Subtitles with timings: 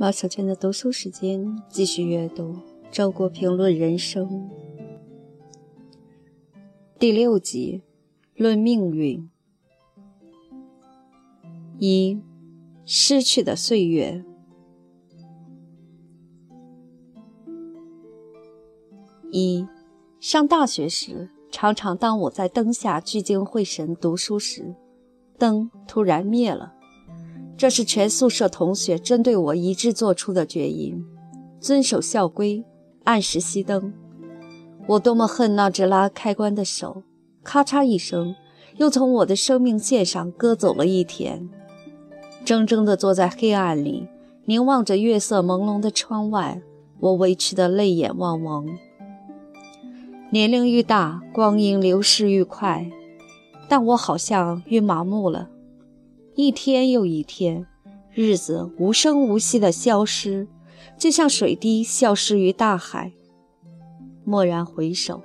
[0.00, 2.54] 马小娟的读书时间，继续阅读
[2.90, 4.26] 《周国评论人生》
[6.98, 7.82] 第六集
[8.42, 9.28] 《论命运》
[11.78, 12.18] 一
[12.86, 14.24] 失去的岁月。
[19.30, 19.68] 一
[20.18, 24.74] 上大学时，常常当我在灯下聚精会神读书时，
[25.36, 26.79] 灯突然灭了。
[27.60, 30.94] 这是全宿舍同学针对我一致做出的决议：
[31.60, 32.64] 遵守校规，
[33.04, 33.92] 按时熄灯。
[34.86, 37.02] 我多么恨那只拉开关的手！
[37.44, 38.34] 咔嚓一声，
[38.78, 41.50] 又从我的生命线上割走了一天。
[42.46, 44.08] 怔怔地坐在黑暗里，
[44.46, 46.62] 凝望着月色朦胧的窗外，
[47.00, 48.64] 我委屈得泪眼汪汪。
[50.30, 52.90] 年龄愈大，光阴流逝愈快，
[53.68, 55.50] 但我好像愈麻木了。
[56.36, 57.66] 一天又一天，
[58.12, 60.46] 日子无声无息地消失，
[60.96, 63.12] 就像水滴消失于大海。
[64.24, 65.22] 蓦然回首，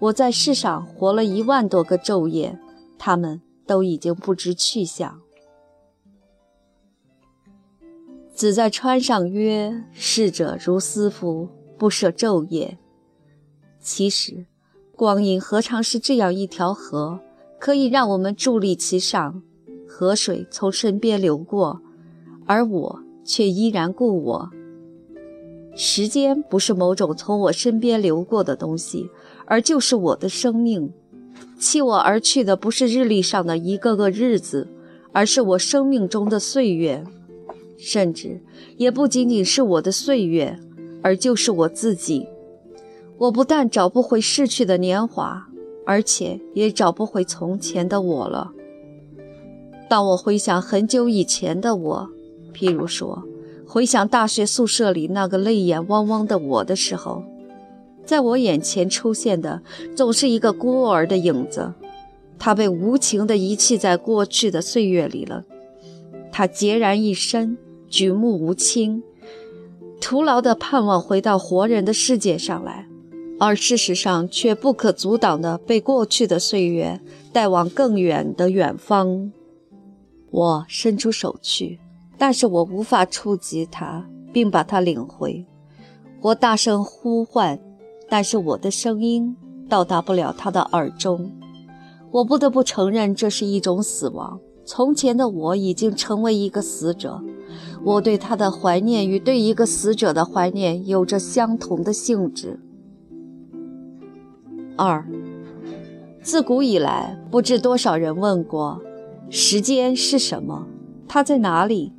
[0.00, 2.58] 我在世上活了一万多个昼夜，
[2.98, 5.20] 他们都已经不知去向。
[8.34, 12.78] 子在川上曰：“逝者如斯夫，不舍昼夜。”
[13.80, 14.46] 其实，
[14.94, 17.20] 光阴何尝是这样一条河，
[17.58, 19.42] 可以让我们伫立其上？
[19.98, 21.80] 河水从身边流过，
[22.46, 24.48] 而我却依然故我。
[25.74, 29.10] 时间不是某种从我身边流过的东西，
[29.44, 30.92] 而就是我的生命。
[31.58, 34.68] 弃我而去的不是日历上的一个个日子，
[35.10, 37.02] 而是我生命中的岁月。
[37.76, 38.40] 甚至
[38.76, 40.60] 也不仅仅是我的岁月，
[41.02, 42.28] 而就是我自己。
[43.16, 45.48] 我不但找不回逝去的年华，
[45.84, 48.52] 而且也找不回从前的我了。
[49.88, 52.10] 当我回想很久以前的我，
[52.54, 53.24] 譬如说，
[53.66, 57.24] 回想大学宿舍里那个泪眼汪汪的我的时候，
[58.04, 59.62] 在我眼前出现的
[59.96, 61.72] 总是一个孤儿的影子，
[62.38, 65.44] 他被无情地遗弃在过去的岁月里了。
[66.30, 67.56] 他孑然一身，
[67.88, 69.02] 举目无亲，
[70.00, 72.86] 徒劳地盼望回到活人的世界上来，
[73.40, 77.00] 而事实上却不可阻挡地被过去的岁月
[77.32, 79.32] 带往更远的远方。
[80.30, 81.78] 我伸出手去，
[82.16, 85.46] 但是我无法触及它，并把它领回。
[86.20, 87.58] 我大声呼唤，
[88.08, 89.36] 但是我的声音
[89.68, 91.30] 到达不了他的耳中。
[92.10, 94.40] 我不得不承认，这是一种死亡。
[94.64, 97.22] 从前的我已经成为一个死者。
[97.84, 102.60] 我对他的怀念与对一个死者的怀念有着相同的性质。
[104.76, 105.06] 二，
[106.22, 108.82] 自古以来，不知多少人问过。
[109.30, 110.66] 时间是什么？
[111.06, 111.92] 它在哪里？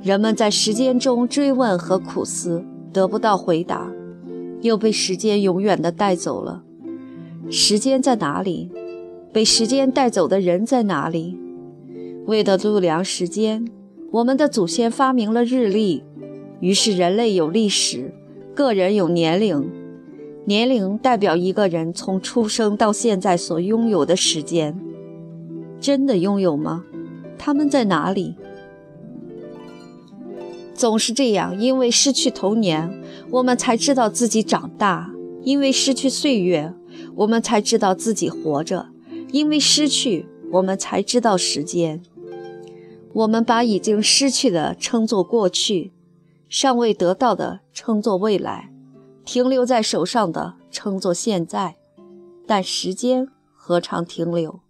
[0.00, 3.90] 人们在时间中追问和苦思，得不到回答，
[4.60, 6.62] 又被时间永远地带走了。
[7.50, 8.70] 时间在哪里？
[9.32, 11.36] 被时间带走的人在哪里？
[12.26, 13.66] 为了度量时间，
[14.12, 16.04] 我们的祖先发明了日历，
[16.60, 18.14] 于是人类有历史，
[18.54, 19.68] 个人有年龄。
[20.44, 24.78] 年龄代表一个人从出生到现在所拥有的时间。
[25.80, 26.84] 真的拥有吗？
[27.38, 28.34] 他们在哪里？
[30.74, 35.10] 总是这样，因为失去童年，我们才知道自己长大；
[35.42, 36.72] 因为失去岁月，
[37.16, 38.86] 我们才知道自己活着；
[39.32, 42.02] 因为失去，我们才知道时间。
[43.12, 45.92] 我们把已经失去的称作过去，
[46.48, 48.70] 尚未得到的称作未来，
[49.24, 51.74] 停留在手上的称作现在。
[52.46, 54.60] 但时间何尝停留？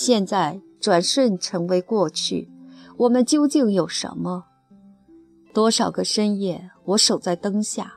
[0.00, 2.48] 现在转瞬成为过去，
[2.98, 4.44] 我们究竟有什么？
[5.52, 7.94] 多少个深夜，我守在灯下，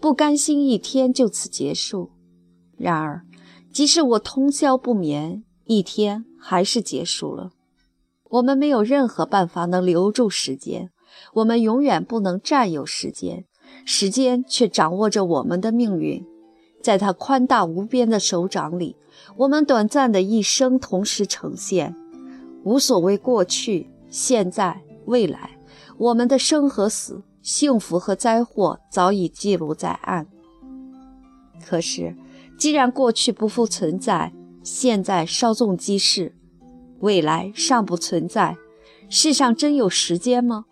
[0.00, 2.12] 不甘心一天就此结束。
[2.76, 3.26] 然而，
[3.72, 7.50] 即使我通宵不眠，一天还是结束了。
[8.28, 10.92] 我们没有任何办法能留住时间，
[11.34, 13.44] 我们永远不能占有时间，
[13.84, 16.24] 时间却掌握着我们的命运，
[16.82, 18.96] 在他宽大无边的手掌里。
[19.36, 21.94] 我们短暂的一生同时呈现，
[22.64, 25.58] 无所谓过去、现在、未来，
[25.98, 30.26] 我们的生和死、幸福和灾祸早已记录在案。
[31.64, 32.16] 可是，
[32.58, 36.34] 既然过去不复存在，现在稍纵即逝，
[37.00, 38.56] 未来尚不存在，
[39.08, 40.64] 世上真有时间吗？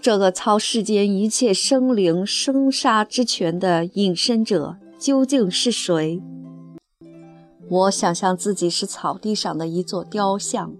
[0.00, 6.22] 这个操世间一切生灵生杀之权的隐身者究竟是谁？
[7.68, 10.72] 我想象自己是草地上的一座雕像，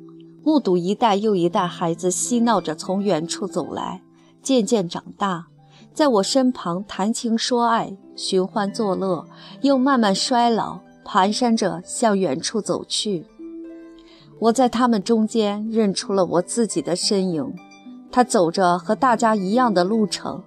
[0.45, 4.01] 目睹一代又一代孩子嬉闹着从远处走来，
[4.41, 5.49] 渐渐长大，
[5.93, 9.27] 在我身旁谈情说爱、寻欢作乐，
[9.63, 13.27] 又慢慢衰老，蹒跚着向远处走去。
[14.39, 17.53] 我在他们中间认出了我自己的身影，
[18.13, 20.45] 他走着和大家一样的路程。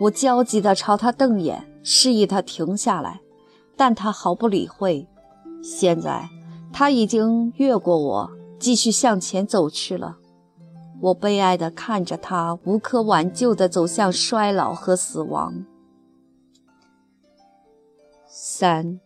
[0.00, 3.20] 我焦急地朝他瞪眼，示意他停下来，
[3.76, 5.06] 但他毫不理会。
[5.62, 6.28] 现在
[6.72, 10.16] 他已经越过我，继续向前走去了。
[11.00, 15.64] 我悲哀地看着他无可挽救地走向衰老和死亡。
[18.26, 18.98] 三，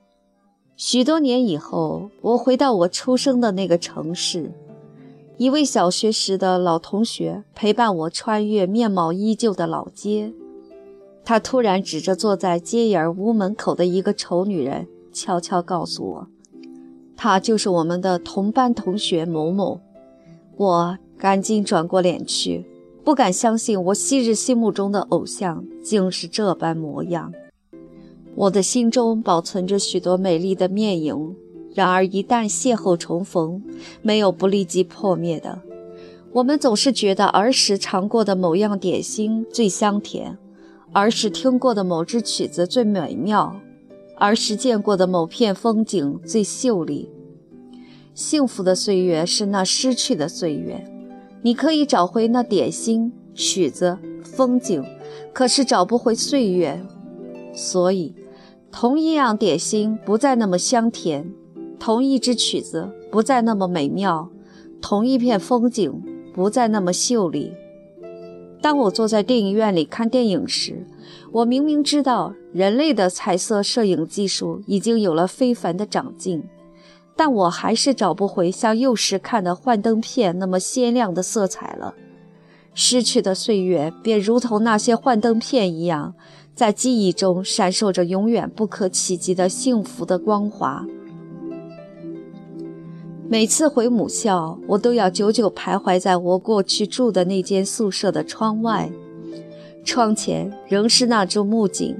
[0.76, 4.52] 许多年以后，我回到我出生的那个城市，
[5.36, 10.32] 一位小学时的老同学陪伴我穿越面貌依旧的老街。
[11.28, 16.26] 他突然指着坐在街沿屋门口的一个丑女人，悄悄告诉我
[17.14, 19.78] ：“她就是我们的同班同学某某。”
[20.56, 22.64] 我赶紧转过脸去，
[23.04, 27.30] 不敢相信我昔日心目中的偶像竟是这般模样。
[28.34, 31.36] 我的心中保存着许多美丽的面影，
[31.74, 33.62] 然而一旦邂逅重逢，
[34.00, 35.60] 没有不立即破灭的。
[36.32, 40.38] 我们总是觉得儿时尝过的某样点心最香甜。
[40.92, 43.60] 儿时听过的某支曲子最美妙，
[44.16, 47.10] 儿时见过的某片风景最秀丽。
[48.14, 50.90] 幸福的岁月是那失去的岁月，
[51.42, 54.82] 你可以找回那点心、曲子、风景，
[55.32, 56.80] 可是找不回岁月。
[57.54, 58.14] 所以，
[58.72, 61.32] 同一样点心不再那么香甜，
[61.78, 64.30] 同一支曲子不再那么美妙，
[64.80, 66.02] 同一片风景
[66.34, 67.52] 不再那么秀丽。
[68.60, 70.86] 当我坐在电影院里看电影时，
[71.32, 76.42] 我明明知道人类的彩色摄影技术已经有了非凡的长进，
[77.16, 81.94] 但我还是找不回像幼时看的幻灯片那么鲜亮的色彩了。
[82.74, 86.14] 失去的岁月便如同那些幻灯片一样，
[86.54, 90.84] 在记忆中闪烁着永远不可企及的幸福的光华。
[93.30, 98.90] 每次回母校，我都要久久徘徊在我过去住的那间宿舍的窗外，
[99.84, 101.94] 窗前仍是那株木槿，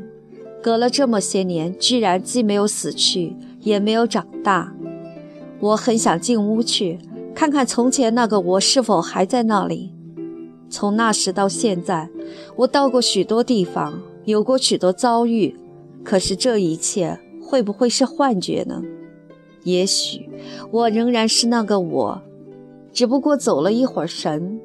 [0.62, 4.72] 隔了这么些年，居然既没有死去，也没有长大。
[5.60, 6.98] 我很想进屋去
[7.34, 9.92] 看看从前那个我是否还在那里。
[10.70, 12.08] 从那时到现在，
[12.56, 15.54] 我到过许多地方，有过许多遭遇，
[16.02, 18.82] 可是这一切会不会是幻觉呢？
[19.68, 20.26] 也许
[20.70, 22.22] 我仍然是那个我，
[22.90, 24.58] 只不过走了一会儿神。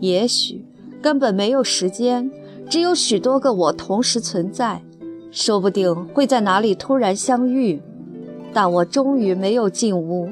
[0.00, 0.64] 也许
[1.00, 2.28] 根本没有时间，
[2.68, 4.82] 只有许多个我同时存在，
[5.30, 7.80] 说不定会在哪里突然相遇。
[8.52, 10.28] 但我终于没有进屋，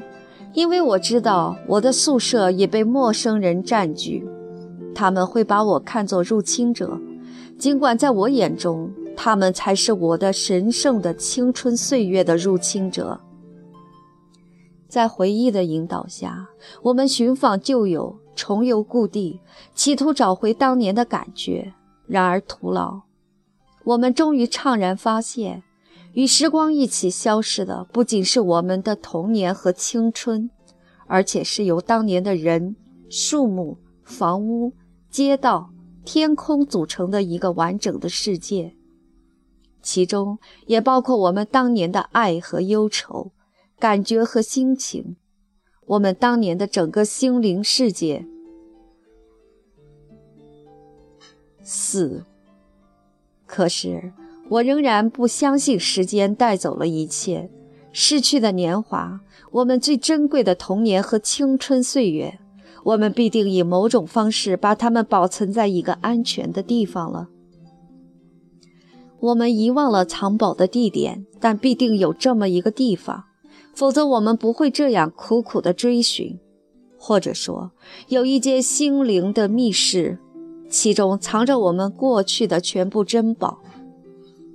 [0.53, 4.27] 因为我知道我的宿舍也被陌生人占据，
[4.93, 6.99] 他们会把我看作入侵者，
[7.57, 13.17] 尽管在我眼中，他们才是我的神圣的青春岁月的入侵者。
[14.91, 16.49] 在回忆的引导下，
[16.81, 19.39] 我们寻访旧友，重游故地，
[19.73, 21.73] 企图找回当年的感觉。
[22.07, 23.03] 然而徒劳。
[23.85, 25.63] 我们终于怅然发现，
[26.11, 30.51] 与时光一起消失的，不仅是我们的童年和青春，
[31.07, 32.75] 而且是由当年的人、
[33.09, 34.73] 树木、房屋、
[35.09, 35.69] 街道、
[36.03, 38.75] 天空组成的一个完整的世界，
[39.81, 43.31] 其中也包括我们当年的爱和忧愁。
[43.81, 45.15] 感觉和心情，
[45.87, 48.27] 我们当年的整个心灵世界。
[51.63, 52.23] 四，
[53.47, 54.13] 可是
[54.49, 57.49] 我仍然不相信时间带走了一切，
[57.91, 62.37] 逝去的年华，我们最珍贵的童年和青春岁月，
[62.83, 67.29] 我们必定以某种方式把它们保存在一个安全的地方了。
[69.21, 73.25] 我们遗忘了藏宝的地点，但必定有这么一个地方。
[73.73, 76.39] 否则，我们不会这样苦苦的追寻，
[76.97, 77.71] 或者说，
[78.09, 80.19] 有一间心灵的密室，
[80.69, 83.59] 其中藏着我们过去的全部珍宝，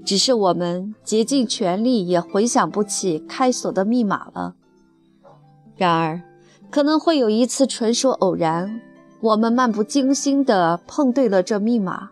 [0.05, 4.55] 只是我们竭尽全力也回想不起开锁的密码了。
[5.77, 6.23] 然而，
[6.71, 8.81] 可能会有一次纯属偶然，
[9.21, 12.11] 我们漫不经心地碰对了这密码，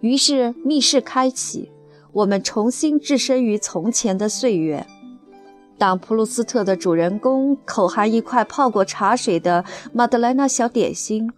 [0.00, 1.70] 于是密室开启，
[2.12, 4.86] 我们重新置身于从前的岁月。
[5.78, 11.30] 当普鲁斯特的主人公口含一块泡过茶水的马德莱娜小点心，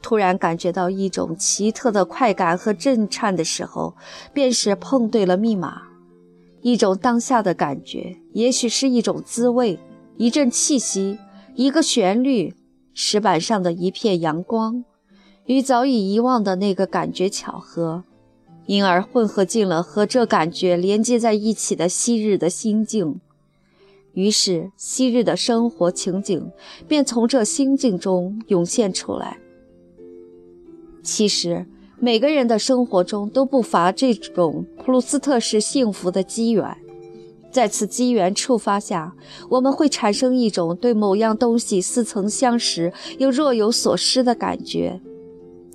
[0.00, 3.94] 突然感觉到一种奇特的快感和震颤的时候，
[4.32, 5.82] 便是碰对了密码。
[6.62, 9.78] 一种当下的感觉，也许是一种滋味，
[10.16, 11.18] 一阵气息，
[11.54, 12.54] 一个旋律，
[12.94, 14.84] 石板上的一片阳光，
[15.46, 18.04] 与早已遗忘的那个感觉巧合。
[18.66, 23.20] 因而混合进了和这感觉连接在一起的昔日的心境。
[24.14, 26.50] 于是，昔日的生活情景
[26.86, 29.38] 便从这心境中涌现出来。
[31.02, 31.66] 其实，
[31.98, 36.76] 每个人的生活中都不乏这种普鲁斯特式幸福的机缘。
[37.50, 39.14] 在此机缘触发下，
[39.50, 45.00] 我们会产生一种对某样东西似曾相识又若有所失的感觉。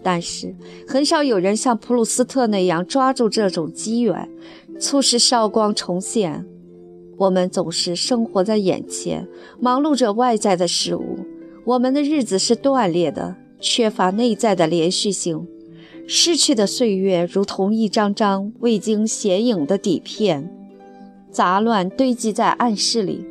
[0.01, 0.56] 但是，
[0.88, 4.29] 很少有人像普鲁斯特那样抓住这种机缘，
[4.79, 6.46] 促使韶光重现。
[7.17, 9.27] 我们总是生活在眼前，
[9.59, 11.19] 忙碌着外在的事物，
[11.65, 15.47] 我们的日子是断裂的，缺乏内在的连续性。
[16.05, 20.50] 逝去的岁月如同一张张未经显影的底片，
[21.31, 23.25] 杂乱堆积在暗室里。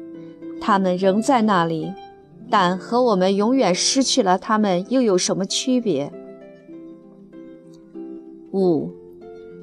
[0.60, 1.92] 它们仍在那里，
[2.50, 6.12] 但和我们永远失去了它们又有什么区别？
[8.52, 8.90] 五，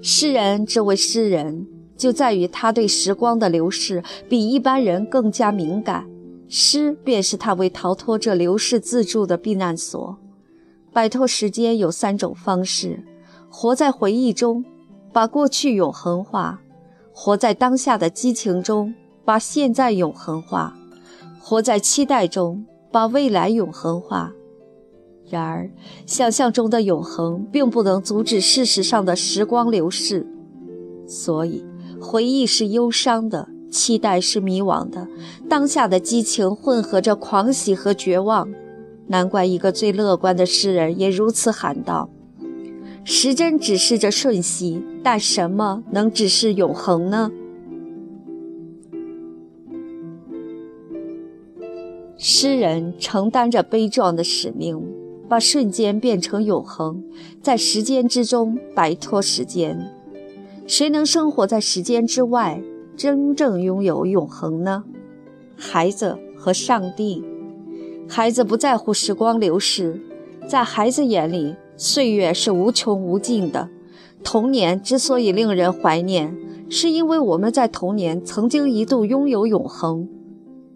[0.01, 1.67] 诗人之为诗人。
[2.03, 6.05] 就在于他对时光的流逝比一般人更加敏感，
[6.49, 10.17] 诗便是他为逃脱这流逝自助的避难所。
[10.91, 13.01] 摆脱时间有三种方式：
[13.49, 14.65] 活在回忆中，
[15.13, 16.57] 把过去永恒化；
[17.13, 18.93] 活在当下的激情中，
[19.23, 20.73] 把现在永恒化；
[21.39, 24.33] 活在期待中，把未来永恒化。
[25.29, 25.71] 然而，
[26.05, 30.27] 想象中的永恒并不能阻止事实上的时光流逝，
[31.07, 31.63] 所以。
[32.03, 35.07] 回忆是忧伤的，期待是迷惘的，
[35.49, 38.49] 当下的激情混合着狂喜和绝望。
[39.07, 42.09] 难怪一个最乐观的诗人也如此喊道
[43.03, 47.31] ：“时针指示着瞬息，但什么能指示永恒呢？”
[52.17, 54.81] 诗人承担着悲壮的使命，
[55.27, 57.03] 把瞬间变成永恒，
[57.41, 59.91] 在时间之中摆脱时间。
[60.65, 62.61] 谁能生活在时间之外，
[62.95, 64.83] 真正拥有永恒呢？
[65.57, 67.23] 孩子和上帝。
[68.07, 69.99] 孩子不在乎时光流逝，
[70.47, 73.69] 在孩子眼里，岁月是无穷无尽的。
[74.23, 76.35] 童年之所以令人怀念，
[76.69, 80.07] 是因为我们在童年曾经一度拥有永恒。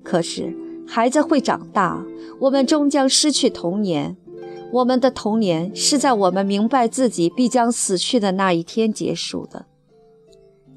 [0.03, 0.53] 可是，
[0.86, 2.06] 孩子会长大，
[2.39, 4.17] 我们终将失去童年。
[4.74, 9.65] 我们的童年是在我们明白自己必将死去的那一天结束的。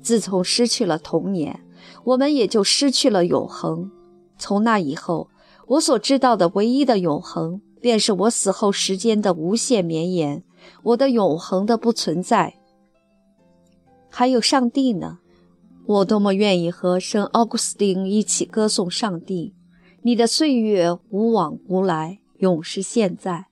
[0.01, 1.61] 自从失去了童年，
[2.05, 3.91] 我们也就失去了永恒。
[4.39, 5.29] 从那以后，
[5.67, 10.43] 我所知道的唯一的永恒，便是我死后时间的无限绵延，
[10.83, 12.55] 我的永恒的不存在。
[14.09, 15.19] 还有上帝呢？
[15.87, 19.55] 我多么愿意和圣奥古斯丁一起歌颂上帝！
[20.03, 23.47] 你的岁月无往无来，永是现在。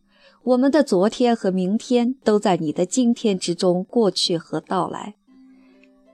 [0.45, 5.17] 我们的昨天和明天都在你的今天之中过去和到来。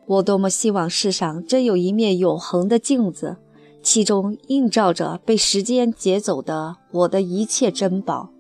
[0.06, 3.38] 我多么希望世上真有一面永恒的镜子，
[3.82, 8.30] 其中映照着被时间劫走的我的一切珍宝，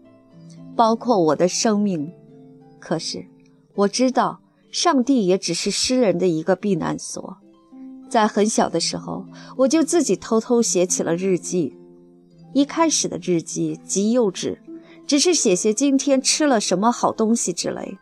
[0.76, 2.12] 包括我的生命。
[2.78, 3.26] 可是，
[3.74, 4.40] 我知道，
[4.70, 7.38] 上帝也只是诗人的一个避难所。
[8.10, 9.24] 在很小的时候，
[9.56, 11.74] 我就自己偷偷写起了日记。
[12.52, 14.58] 一开始的日记极幼稚，
[15.06, 17.98] 只是写写今天吃了什么好东西之类。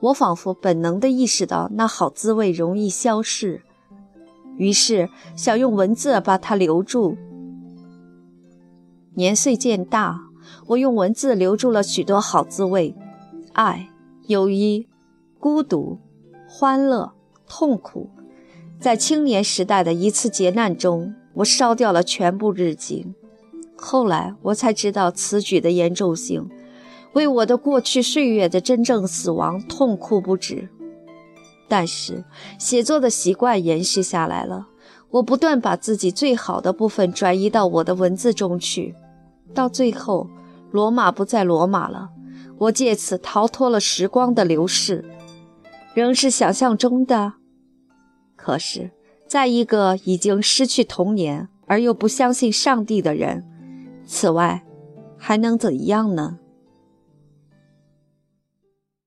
[0.00, 3.62] 我仿佛本能地意识到那好滋味容易消逝，
[4.56, 7.16] 于是想用文字把它留住。
[9.14, 10.20] 年岁渐大，
[10.68, 12.94] 我用文字留住了许多好滋味：
[13.52, 13.90] 爱、
[14.26, 14.88] 友谊、
[15.38, 15.98] 孤独、
[16.48, 17.12] 欢乐、
[17.46, 18.08] 痛苦。
[18.78, 23.12] 在青年时代的一次劫难中，我烧掉了全部日记。
[23.76, 26.48] 后来我才知道此举的严重性。
[27.12, 30.68] 为我的过去岁月的真正死亡痛哭不止，
[31.68, 32.24] 但是
[32.58, 34.68] 写作的习惯延续下来了。
[35.10, 38.94] 我不断把自己最好的部分转移到我的文字中去，
[39.52, 40.28] 到最后，
[40.70, 42.10] 罗马不再罗马了。
[42.58, 45.04] 我借此逃脱了时光的流逝，
[45.94, 47.32] 仍是想象中的。
[48.36, 48.92] 可是，
[49.26, 53.44] 在一个已经失去童年而又不相信上帝的人，
[54.06, 54.62] 此外
[55.16, 56.38] 还能怎样呢？